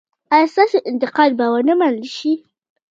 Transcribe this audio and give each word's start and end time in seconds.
ایا 0.33 0.47
ستاسو 0.53 0.77
انتقاد 0.91 1.31
به 1.39 1.45
و 1.53 1.57
نه 1.67 1.73
منل 1.79 2.03
شي؟ 2.17 2.31